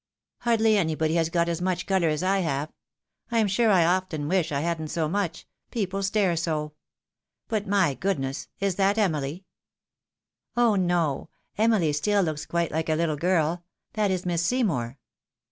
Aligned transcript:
"Hardly 0.45 0.77
anybody 0.77 1.13
has 1.13 1.29
got 1.29 1.47
as 1.47 1.61
much 1.61 1.85
colour 1.85 2.07
as 2.09 2.23
I 2.23 2.39
have; 2.39 2.73
I 3.29 3.37
am 3.37 3.47
sure 3.47 3.69
I 3.69 3.85
often 3.85 4.27
wish 4.27 4.51
I 4.51 4.61
hadn't 4.61 4.87
so 4.87 5.07
much, 5.07 5.45
people 5.69 6.01
stare 6.01 6.31
80. 6.31 6.71
But 7.47 7.67
my 7.67 7.93
goodness! 7.93 8.47
is 8.59 8.77
that 8.77 8.97
Emily?"" 8.97 9.45
Oh 10.57 10.73
no! 10.73 11.29
Emily 11.55 11.93
still 11.93 12.23
looks 12.23 12.47
quite 12.47 12.71
like 12.71 12.89
a 12.89 12.95
little 12.95 13.15
girl; 13.15 13.63
that 13.93 14.09
is 14.09 14.25
Miss 14.25 14.41
Seymour." 14.43 14.97